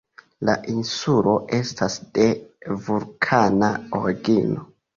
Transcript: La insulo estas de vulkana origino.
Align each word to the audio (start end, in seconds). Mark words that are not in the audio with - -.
La 0.47 0.53
insulo 0.75 1.35
estas 1.59 1.99
de 2.19 2.27
vulkana 2.89 3.73
origino. 4.03 4.69